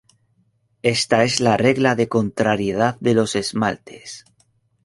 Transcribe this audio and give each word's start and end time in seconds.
Esta 0.81 1.23
es 1.23 1.39
la 1.39 1.57
"regla 1.57 1.93
de 1.93 2.09
contrariedad 2.09 2.97
de 3.01 3.13
los 3.13 3.35
esmaltes". 3.35 4.25